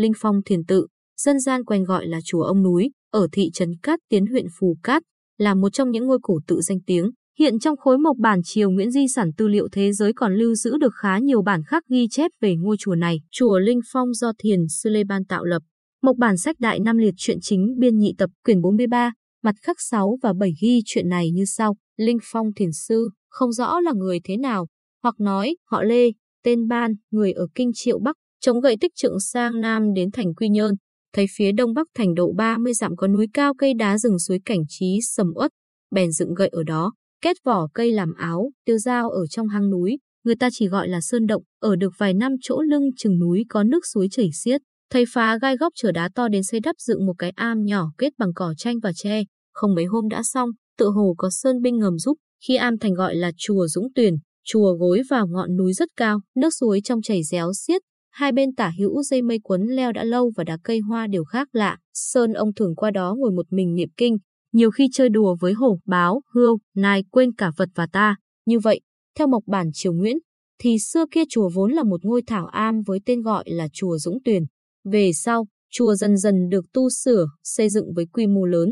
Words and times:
Linh 0.00 0.12
Phong 0.16 0.42
Thiền 0.46 0.64
Tự, 0.64 0.86
dân 1.20 1.40
gian 1.40 1.64
quen 1.64 1.84
gọi 1.84 2.06
là 2.06 2.20
chùa 2.24 2.42
ông 2.42 2.62
núi, 2.62 2.90
ở 3.10 3.26
thị 3.32 3.50
trấn 3.54 3.68
Cát 3.82 3.98
Tiến 4.08 4.26
huyện 4.26 4.46
Phù 4.58 4.76
Cát, 4.82 5.02
là 5.38 5.54
một 5.54 5.68
trong 5.72 5.90
những 5.90 6.06
ngôi 6.06 6.18
cổ 6.22 6.38
tự 6.46 6.60
danh 6.60 6.78
tiếng. 6.86 7.10
Hiện 7.38 7.58
trong 7.58 7.76
khối 7.76 7.98
mộc 7.98 8.16
bản 8.16 8.40
triều 8.44 8.70
Nguyễn 8.70 8.90
Di 8.90 9.08
sản 9.14 9.30
tư 9.36 9.48
liệu 9.48 9.68
thế 9.72 9.92
giới 9.92 10.12
còn 10.12 10.34
lưu 10.34 10.54
giữ 10.54 10.76
được 10.80 10.94
khá 10.94 11.18
nhiều 11.18 11.42
bản 11.42 11.62
khác 11.66 11.84
ghi 11.88 12.06
chép 12.10 12.30
về 12.40 12.56
ngôi 12.56 12.76
chùa 12.78 12.94
này. 12.94 13.20
Chùa 13.30 13.58
Linh 13.58 13.80
Phong 13.92 14.14
do 14.14 14.32
Thiền 14.38 14.60
Sư 14.68 14.90
Lê 14.90 15.04
Ban 15.04 15.24
tạo 15.24 15.44
lập. 15.44 15.62
Mộc 16.02 16.16
bản 16.16 16.36
sách 16.36 16.56
Đại 16.60 16.80
Nam 16.80 16.96
Liệt 16.96 17.14
truyện 17.16 17.38
chính 17.40 17.74
biên 17.78 17.98
nhị 17.98 18.14
tập 18.18 18.30
quyển 18.44 18.60
43, 18.60 19.12
mặt 19.42 19.54
khắc 19.62 19.76
6 19.80 20.18
và 20.22 20.32
7 20.32 20.52
ghi 20.62 20.82
chuyện 20.84 21.08
này 21.08 21.30
như 21.30 21.44
sau. 21.44 21.76
Linh 21.96 22.18
Phong 22.22 22.46
Thiền 22.56 22.72
Sư, 22.72 23.08
không 23.28 23.52
rõ 23.52 23.80
là 23.80 23.92
người 23.92 24.20
thế 24.24 24.36
nào, 24.36 24.66
hoặc 25.02 25.14
nói 25.20 25.56
họ 25.64 25.82
Lê, 25.82 26.10
tên 26.44 26.68
Ban, 26.68 26.92
người 27.10 27.32
ở 27.32 27.46
Kinh 27.54 27.70
Triệu 27.74 27.98
Bắc, 27.98 28.16
chống 28.40 28.60
gậy 28.60 28.76
tích 28.80 28.92
trượng 28.94 29.20
sang 29.20 29.60
Nam 29.60 29.92
đến 29.94 30.10
thành 30.10 30.34
Quy 30.34 30.48
Nhơn. 30.48 30.74
Thấy 31.14 31.26
phía 31.36 31.52
đông 31.52 31.74
bắc 31.74 31.86
thành 31.94 32.14
độ 32.14 32.32
30 32.36 32.74
dặm 32.74 32.96
có 32.96 33.08
núi 33.08 33.26
cao 33.34 33.54
cây 33.58 33.74
đá 33.74 33.98
rừng 33.98 34.18
suối 34.18 34.38
cảnh 34.44 34.60
trí 34.68 34.98
sầm 35.02 35.26
uất, 35.34 35.50
bèn 35.90 36.12
dựng 36.12 36.34
gậy 36.34 36.48
ở 36.48 36.62
đó, 36.62 36.92
kết 37.22 37.36
vỏ 37.44 37.68
cây 37.74 37.92
làm 37.92 38.14
áo, 38.14 38.50
tiêu 38.64 38.78
dao 38.78 39.10
ở 39.10 39.26
trong 39.26 39.48
hang 39.48 39.70
núi, 39.70 39.98
người 40.24 40.34
ta 40.36 40.48
chỉ 40.52 40.68
gọi 40.68 40.88
là 40.88 41.00
sơn 41.00 41.26
động, 41.26 41.42
ở 41.60 41.76
được 41.76 41.92
vài 41.98 42.14
năm 42.14 42.32
chỗ 42.40 42.60
lưng 42.60 42.90
chừng 42.96 43.18
núi 43.18 43.44
có 43.48 43.62
nước 43.62 43.86
suối 43.94 44.08
chảy 44.10 44.28
xiết. 44.44 44.60
Thầy 44.90 45.04
phá 45.12 45.38
gai 45.42 45.56
góc 45.56 45.72
trở 45.76 45.92
đá 45.92 46.08
to 46.14 46.28
đến 46.28 46.42
xây 46.42 46.60
đắp 46.60 46.76
dựng 46.78 47.06
một 47.06 47.14
cái 47.18 47.30
am 47.30 47.64
nhỏ 47.64 47.90
kết 47.98 48.12
bằng 48.18 48.32
cỏ 48.34 48.54
tranh 48.56 48.76
và 48.82 48.92
tre, 48.94 49.22
không 49.52 49.74
mấy 49.74 49.84
hôm 49.84 50.08
đã 50.08 50.22
xong, 50.22 50.50
tự 50.78 50.88
hồ 50.88 51.14
có 51.18 51.28
sơn 51.30 51.62
binh 51.62 51.78
ngầm 51.78 51.98
giúp, 51.98 52.16
khi 52.46 52.56
am 52.56 52.78
thành 52.78 52.94
gọi 52.94 53.14
là 53.14 53.32
chùa 53.36 53.66
Dũng 53.66 53.92
Tuyền, 53.94 54.14
chùa 54.44 54.72
gối 54.72 55.02
vào 55.10 55.26
ngọn 55.26 55.56
núi 55.56 55.72
rất 55.72 55.88
cao, 55.96 56.20
nước 56.36 56.50
suối 56.60 56.80
trong 56.84 57.02
chảy 57.02 57.22
réo 57.22 57.52
xiết, 57.66 57.82
hai 58.10 58.32
bên 58.32 58.54
tả 58.54 58.72
hữu 58.78 59.02
dây 59.02 59.22
mây 59.22 59.38
quấn 59.42 59.62
leo 59.62 59.92
đã 59.92 60.04
lâu 60.04 60.32
và 60.36 60.44
đá 60.44 60.58
cây 60.64 60.78
hoa 60.78 61.06
đều 61.06 61.24
khác 61.24 61.48
lạ. 61.52 61.78
Sơn 61.94 62.32
ông 62.32 62.54
thường 62.54 62.74
qua 62.76 62.90
đó 62.90 63.14
ngồi 63.18 63.30
một 63.30 63.46
mình 63.50 63.74
niệm 63.74 63.88
kinh, 63.96 64.16
nhiều 64.52 64.70
khi 64.70 64.88
chơi 64.92 65.08
đùa 65.08 65.36
với 65.40 65.52
hổ, 65.52 65.78
báo, 65.86 66.20
hươu, 66.34 66.58
nai 66.76 67.04
quên 67.10 67.34
cả 67.34 67.50
vật 67.56 67.68
và 67.74 67.86
ta. 67.92 68.16
Như 68.46 68.58
vậy, 68.58 68.80
theo 69.18 69.26
mộc 69.26 69.42
bản 69.46 69.70
triều 69.72 69.92
Nguyễn, 69.92 70.18
thì 70.58 70.78
xưa 70.78 71.04
kia 71.10 71.22
chùa 71.28 71.50
vốn 71.54 71.72
là 71.72 71.82
một 71.82 72.04
ngôi 72.04 72.22
thảo 72.26 72.46
am 72.46 72.82
với 72.86 72.98
tên 73.06 73.22
gọi 73.22 73.44
là 73.46 73.68
chùa 73.72 73.98
Dũng 73.98 74.18
Tuyền. 74.24 74.42
Về 74.84 75.10
sau, 75.14 75.46
chùa 75.70 75.94
dần 75.94 76.16
dần 76.16 76.48
được 76.48 76.64
tu 76.72 76.90
sửa, 76.90 77.26
xây 77.44 77.68
dựng 77.68 77.92
với 77.94 78.06
quy 78.12 78.26
mô 78.26 78.44
lớn. 78.44 78.68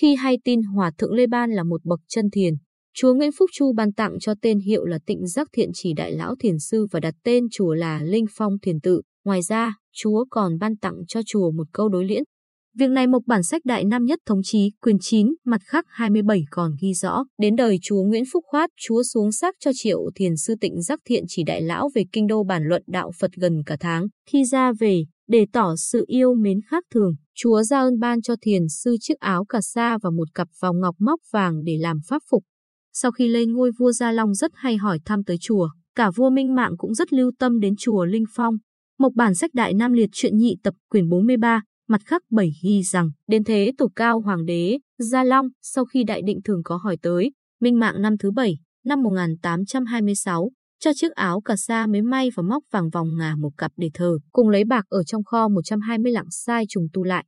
Khi 0.00 0.14
hay 0.14 0.38
tin 0.44 0.62
Hòa 0.62 0.90
Thượng 0.98 1.12
Lê 1.12 1.26
Ban 1.26 1.50
là 1.50 1.62
một 1.62 1.84
bậc 1.84 2.00
chân 2.08 2.30
thiền, 2.32 2.54
Chúa 2.94 3.14
Nguyễn 3.14 3.30
Phúc 3.38 3.50
Chu 3.52 3.72
ban 3.72 3.92
tặng 3.92 4.18
cho 4.20 4.34
tên 4.42 4.58
hiệu 4.60 4.84
là 4.84 4.98
Tịnh 5.06 5.26
Giác 5.26 5.48
Thiện 5.52 5.70
Chỉ 5.74 5.92
Đại 5.92 6.12
Lão 6.12 6.34
Thiền 6.38 6.58
Sư 6.58 6.86
và 6.90 7.00
đặt 7.00 7.14
tên 7.24 7.44
chùa 7.50 7.74
là 7.74 8.02
Linh 8.02 8.26
Phong 8.30 8.58
Thiền 8.62 8.80
Tự. 8.80 9.02
Ngoài 9.24 9.42
ra, 9.42 9.74
Chúa 9.92 10.24
còn 10.30 10.58
ban 10.58 10.76
tặng 10.76 10.94
cho 11.08 11.20
chùa 11.26 11.50
một 11.50 11.66
câu 11.72 11.88
đối 11.88 12.04
liễn. 12.04 12.22
Việc 12.78 12.90
này 12.90 13.06
một 13.06 13.26
bản 13.26 13.42
sách 13.42 13.62
Đại 13.64 13.84
Nam 13.84 14.04
Nhất 14.04 14.18
Thống 14.26 14.40
Chí, 14.44 14.70
quyền 14.80 14.96
9, 15.00 15.34
mặt 15.44 15.60
khắc 15.64 15.84
27 15.88 16.42
còn 16.50 16.72
ghi 16.80 16.94
rõ. 16.94 17.24
Đến 17.38 17.56
đời 17.56 17.78
Chúa 17.82 18.02
Nguyễn 18.02 18.24
Phúc 18.32 18.44
Khoát, 18.46 18.70
Chúa 18.80 19.02
xuống 19.02 19.32
sắc 19.32 19.54
cho 19.60 19.70
triệu 19.74 20.00
thiền 20.14 20.36
sư 20.36 20.54
tịnh 20.60 20.82
giác 20.82 21.00
thiện 21.04 21.24
chỉ 21.28 21.42
đại 21.46 21.62
lão 21.62 21.90
về 21.94 22.04
kinh 22.12 22.26
đô 22.26 22.44
bản 22.44 22.62
luận 22.64 22.82
đạo 22.86 23.10
Phật 23.20 23.30
gần 23.32 23.62
cả 23.66 23.76
tháng. 23.80 24.06
Khi 24.30 24.44
ra 24.44 24.72
về, 24.80 25.04
để 25.28 25.46
tỏ 25.52 25.74
sự 25.76 26.04
yêu 26.08 26.34
mến 26.34 26.60
khác 26.70 26.84
thường, 26.94 27.14
Chúa 27.34 27.62
ra 27.62 27.80
ơn 27.80 27.98
ban 27.98 28.22
cho 28.22 28.34
thiền 28.42 28.62
sư 28.68 28.96
chiếc 29.00 29.18
áo 29.18 29.44
cà 29.44 29.60
sa 29.60 29.98
và 30.02 30.10
một 30.10 30.34
cặp 30.34 30.48
vòng 30.60 30.80
ngọc 30.80 30.96
móc 30.98 31.20
vàng 31.32 31.64
để 31.64 31.76
làm 31.80 31.98
pháp 32.08 32.22
phục. 32.30 32.42
Sau 32.92 33.12
khi 33.12 33.28
lên 33.28 33.52
ngôi 33.52 33.70
vua 33.78 33.92
Gia 33.92 34.12
Long 34.12 34.34
rất 34.34 34.50
hay 34.54 34.76
hỏi 34.76 34.98
thăm 35.04 35.24
tới 35.24 35.36
chùa, 35.40 35.68
cả 35.94 36.10
vua 36.10 36.30
Minh 36.30 36.54
Mạng 36.54 36.72
cũng 36.78 36.94
rất 36.94 37.12
lưu 37.12 37.32
tâm 37.38 37.60
đến 37.60 37.74
chùa 37.78 38.04
Linh 38.04 38.24
Phong. 38.34 38.54
Một 38.98 39.14
bản 39.14 39.34
sách 39.34 39.50
Đại 39.54 39.74
Nam 39.74 39.92
Liệt 39.92 40.08
truyện 40.12 40.36
nhị 40.36 40.56
tập 40.62 40.74
quyển 40.88 41.08
43, 41.08 41.62
mặt 41.88 42.00
khắc 42.06 42.22
bảy 42.30 42.50
ghi 42.62 42.82
rằng, 42.82 43.10
đến 43.28 43.44
thế 43.44 43.72
tổ 43.78 43.88
cao 43.96 44.20
hoàng 44.20 44.44
đế, 44.44 44.78
Gia 44.98 45.24
Long, 45.24 45.48
sau 45.62 45.84
khi 45.84 46.04
đại 46.04 46.22
định 46.22 46.38
thường 46.44 46.60
có 46.64 46.76
hỏi 46.76 46.96
tới, 47.02 47.30
Minh 47.60 47.78
Mạng 47.78 48.02
năm 48.02 48.18
thứ 48.18 48.30
bảy 48.30 48.56
năm 48.84 49.02
1826, 49.02 50.50
cho 50.80 50.90
chiếc 50.94 51.12
áo 51.12 51.40
cà 51.40 51.56
sa 51.56 51.86
mới 51.86 52.02
may 52.02 52.28
và 52.34 52.42
móc 52.42 52.62
vàng 52.70 52.90
vòng 52.90 53.08
ngà 53.18 53.34
một 53.38 53.50
cặp 53.58 53.72
để 53.76 53.90
thờ, 53.94 54.18
cùng 54.32 54.48
lấy 54.48 54.64
bạc 54.64 54.84
ở 54.88 55.04
trong 55.04 55.24
kho 55.24 55.48
120 55.48 56.12
lạng 56.12 56.30
sai 56.30 56.64
trùng 56.68 56.86
tu 56.92 57.04
lại. 57.04 57.24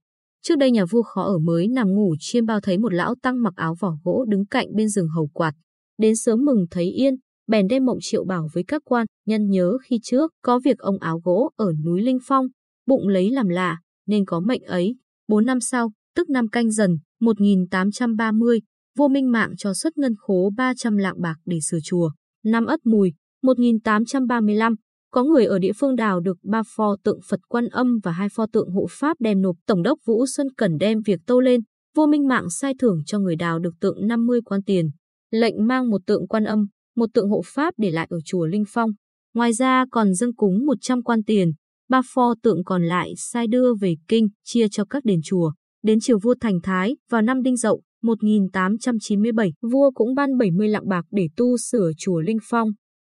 Trước 0.49 0.57
đây 0.59 0.71
nhà 0.71 0.85
vua 0.91 1.03
khó 1.03 1.23
ở 1.23 1.39
mới 1.39 1.69
nằm 1.69 1.89
ngủ 1.89 2.15
chiêm 2.19 2.47
bao 2.47 2.61
thấy 2.61 2.79
một 2.79 2.93
lão 2.93 3.15
tăng 3.23 3.43
mặc 3.43 3.55
áo 3.57 3.75
vỏ 3.81 3.93
gỗ 4.05 4.25
đứng 4.29 4.47
cạnh 4.47 4.67
bên 4.75 4.89
rừng 4.89 5.09
hầu 5.09 5.27
quạt. 5.33 5.53
Đến 5.99 6.17
sớm 6.17 6.45
mừng 6.45 6.67
thấy 6.71 6.85
yên, 6.85 7.15
bèn 7.47 7.67
đem 7.69 7.85
mộng 7.85 7.99
triệu 8.01 8.25
bảo 8.25 8.49
với 8.53 8.65
các 8.69 8.83
quan, 8.85 9.07
nhân 9.27 9.49
nhớ 9.51 9.73
khi 9.85 9.99
trước 10.03 10.33
có 10.43 10.61
việc 10.65 10.79
ông 10.79 10.99
áo 10.99 11.21
gỗ 11.25 11.51
ở 11.57 11.73
núi 11.85 12.03
Linh 12.03 12.19
Phong, 12.23 12.47
bụng 12.87 13.09
lấy 13.09 13.31
làm 13.31 13.49
lạ, 13.49 13.81
nên 14.07 14.25
có 14.25 14.41
mệnh 14.41 14.63
ấy. 14.63 14.97
Bốn 15.29 15.47
năm 15.47 15.61
sau, 15.61 15.93
tức 16.17 16.31
năm 16.31 16.49
canh 16.49 16.71
dần, 16.71 16.99
1830, 17.21 18.61
vua 18.99 19.09
Minh 19.09 19.33
Mạng 19.33 19.53
cho 19.59 19.75
xuất 19.75 19.99
ngân 19.99 20.15
khố 20.19 20.51
300 20.57 20.97
lạng 20.97 21.21
bạc 21.21 21.37
để 21.45 21.59
sửa 21.61 21.79
chùa. 21.85 22.11
Năm 22.45 22.67
Ất 22.67 22.81
Mùi, 22.87 23.13
1835, 23.43 24.75
có 25.15 25.25
người 25.25 25.45
ở 25.45 25.59
địa 25.59 25.73
phương 25.73 25.97
đào 25.97 26.21
được 26.21 26.39
ba 26.43 26.63
pho 26.77 26.97
tượng 27.05 27.21
Phật 27.29 27.41
Quan 27.49 27.67
Âm 27.67 27.99
và 28.03 28.13
hai 28.13 28.29
pho 28.29 28.47
tượng 28.53 28.71
hộ 28.71 28.87
Pháp 28.91 29.17
đem 29.21 29.43
nộp. 29.43 29.57
Tổng 29.67 29.83
đốc 29.83 29.99
Vũ 30.07 30.27
Xuân 30.27 30.47
Cẩn 30.57 30.79
đem 30.79 31.01
việc 31.07 31.21
tâu 31.27 31.41
lên, 31.41 31.61
vua 31.97 32.07
Minh 32.07 32.29
Mạng 32.29 32.51
sai 32.51 32.75
thưởng 32.79 33.03
cho 33.07 33.19
người 33.19 33.37
đào 33.37 33.59
được 33.59 33.75
tượng 33.81 34.07
50 34.07 34.41
quan 34.45 34.63
tiền, 34.63 34.91
lệnh 35.31 35.67
mang 35.67 35.91
một 35.91 36.01
tượng 36.07 36.29
Quan 36.29 36.45
Âm, 36.45 36.67
một 36.97 37.07
tượng 37.15 37.29
hộ 37.29 37.43
Pháp 37.47 37.75
để 37.77 37.91
lại 37.91 38.07
ở 38.11 38.19
chùa 38.25 38.47
Linh 38.47 38.65
Phong. 38.69 38.91
Ngoài 39.35 39.53
ra 39.53 39.85
còn 39.91 40.15
dâng 40.15 40.35
cúng 40.35 40.67
100 40.67 41.03
quan 41.03 41.23
tiền, 41.23 41.53
ba 41.89 42.03
pho 42.15 42.35
tượng 42.43 42.65
còn 42.65 42.85
lại 42.85 43.13
sai 43.17 43.47
đưa 43.47 43.75
về 43.75 43.95
kinh, 44.09 44.29
chia 44.45 44.69
cho 44.69 44.85
các 44.85 45.05
đền 45.05 45.21
chùa. 45.25 45.53
Đến 45.83 46.01
triều 46.01 46.19
vua 46.19 46.35
Thành 46.41 46.61
Thái, 46.63 46.97
vào 47.11 47.23
năm 47.23 47.43
Đinh 47.43 47.57
Dậu, 47.57 47.83
1897, 48.03 49.53
vua 49.73 49.91
cũng 49.91 50.15
ban 50.15 50.39
70 50.39 50.69
lạng 50.69 50.89
bạc 50.89 51.05
để 51.11 51.29
tu 51.37 51.57
sửa 51.57 51.91
chùa 51.99 52.21
Linh 52.21 52.39
Phong. 52.43 52.71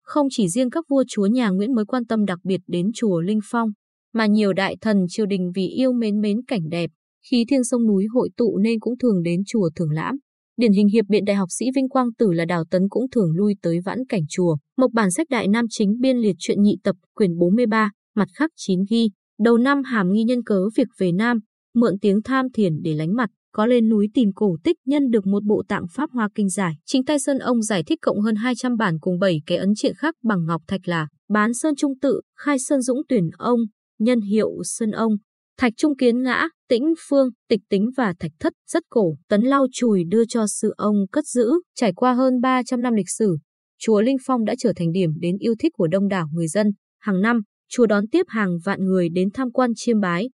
Không 0.08 0.26
chỉ 0.30 0.48
riêng 0.48 0.70
các 0.70 0.84
vua 0.88 1.04
chúa 1.08 1.26
nhà 1.26 1.48
Nguyễn 1.48 1.74
mới 1.74 1.84
quan 1.84 2.04
tâm 2.06 2.24
đặc 2.24 2.38
biệt 2.44 2.60
đến 2.66 2.90
chùa 2.94 3.20
Linh 3.20 3.40
Phong, 3.44 3.70
mà 4.14 4.26
nhiều 4.26 4.52
đại 4.52 4.76
thần 4.80 4.96
triều 5.08 5.26
đình 5.26 5.52
vì 5.54 5.66
yêu 5.66 5.92
mến 5.92 6.20
mến 6.20 6.36
cảnh 6.46 6.68
đẹp, 6.68 6.90
khí 7.30 7.44
thiên 7.48 7.64
sông 7.64 7.86
núi 7.86 8.06
hội 8.14 8.30
tụ 8.36 8.58
nên 8.58 8.80
cũng 8.80 8.98
thường 8.98 9.22
đến 9.22 9.42
chùa 9.46 9.70
thưởng 9.76 9.90
lãm. 9.90 10.16
Điển 10.56 10.72
hình 10.72 10.88
hiệp 10.88 11.04
biện 11.08 11.24
đại 11.24 11.36
học 11.36 11.48
sĩ 11.50 11.66
Vinh 11.74 11.88
Quang 11.88 12.12
Tử 12.18 12.32
là 12.32 12.44
Đào 12.44 12.64
Tấn 12.70 12.88
cũng 12.88 13.10
thường 13.10 13.30
lui 13.36 13.54
tới 13.62 13.80
vãn 13.84 13.98
cảnh 14.08 14.22
chùa. 14.28 14.56
Mộc 14.76 14.92
bản 14.92 15.10
sách 15.10 15.26
Đại 15.30 15.48
Nam 15.48 15.64
chính 15.70 16.00
biên 16.00 16.16
liệt 16.16 16.36
truyện 16.38 16.62
nhị 16.62 16.76
tập 16.84 16.96
quyển 17.14 17.38
43, 17.38 17.90
mặt 18.16 18.28
khắc 18.34 18.50
9 18.56 18.80
ghi. 18.90 19.10
Đầu 19.38 19.58
năm 19.58 19.82
hàm 19.82 20.12
nghi 20.12 20.24
nhân 20.24 20.42
cớ 20.42 20.60
việc 20.76 20.88
về 20.98 21.12
Nam, 21.12 21.38
mượn 21.74 21.98
tiếng 22.00 22.22
tham 22.22 22.46
thiền 22.54 22.82
để 22.82 22.94
lánh 22.94 23.14
mặt, 23.14 23.30
có 23.58 23.66
lên 23.66 23.88
núi 23.88 24.08
tìm 24.14 24.30
cổ 24.34 24.56
tích 24.64 24.76
nhân 24.86 25.10
được 25.10 25.26
một 25.26 25.44
bộ 25.44 25.62
tạng 25.68 25.86
pháp 25.90 26.10
hoa 26.10 26.28
kinh 26.34 26.48
giải. 26.48 26.74
Chính 26.86 27.04
tay 27.04 27.18
Sơn 27.18 27.38
ông 27.38 27.62
giải 27.62 27.82
thích 27.82 27.98
cộng 28.02 28.20
hơn 28.20 28.36
200 28.36 28.76
bản 28.76 28.98
cùng 29.00 29.18
7 29.18 29.42
cái 29.46 29.58
ấn 29.58 29.74
triện 29.76 29.94
khác 29.94 30.14
bằng 30.24 30.46
ngọc 30.46 30.62
thạch 30.68 30.88
là 30.88 31.08
bán 31.28 31.54
Sơn 31.54 31.76
Trung 31.76 31.92
Tự, 32.02 32.20
khai 32.36 32.58
Sơn 32.58 32.82
Dũng 32.82 33.02
tuyển 33.08 33.30
ông, 33.38 33.60
nhân 33.98 34.20
hiệu 34.20 34.48
Sơn 34.64 34.90
ông, 34.90 35.12
thạch 35.58 35.72
Trung 35.76 35.96
Kiến 35.96 36.22
Ngã, 36.22 36.48
Tĩnh 36.68 36.94
Phương, 37.08 37.28
Tịch 37.48 37.60
Tính 37.68 37.90
và 37.96 38.14
Thạch 38.18 38.30
Thất 38.40 38.52
rất 38.66 38.82
cổ. 38.90 39.16
Tấn 39.28 39.42
lau 39.42 39.66
chùi 39.72 40.04
đưa 40.04 40.24
cho 40.28 40.46
sư 40.46 40.74
ông 40.76 40.96
cất 41.12 41.26
giữ, 41.26 41.50
trải 41.74 41.92
qua 41.92 42.14
hơn 42.14 42.40
300 42.40 42.80
năm 42.80 42.94
lịch 42.94 43.10
sử. 43.18 43.36
Chùa 43.78 44.00
Linh 44.00 44.16
Phong 44.26 44.44
đã 44.44 44.54
trở 44.58 44.72
thành 44.76 44.92
điểm 44.92 45.10
đến 45.20 45.36
yêu 45.38 45.54
thích 45.58 45.72
của 45.76 45.86
đông 45.86 46.08
đảo 46.08 46.26
người 46.32 46.48
dân. 46.48 46.66
Hàng 47.00 47.20
năm, 47.20 47.40
chùa 47.68 47.86
đón 47.86 48.06
tiếp 48.06 48.26
hàng 48.28 48.50
vạn 48.64 48.84
người 48.84 49.08
đến 49.08 49.28
tham 49.34 49.50
quan 49.50 49.70
chiêm 49.76 50.00
bái, 50.00 50.28